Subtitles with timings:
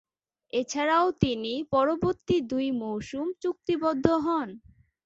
[0.53, 4.49] এছাড়াও তিনি পরবর্তী দুই মৌসুম চুক্তিবদ্ধ হন।